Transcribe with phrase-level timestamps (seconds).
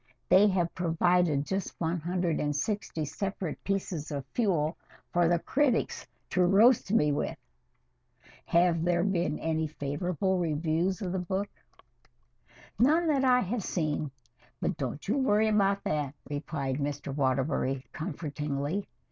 [0.29, 4.75] "They have provided just one hundred and sixty separate pieces of fuel
[5.13, 7.37] for the critics to roast me with.
[8.47, 11.49] Have there been any favorable reviews of the book?"
[12.79, 14.09] "None that I have seen
[14.59, 17.15] but don't you worry about that," replied Mr.
[17.15, 18.87] Waterbury comfortingly.